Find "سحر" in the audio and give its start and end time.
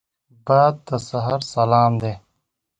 1.07-1.39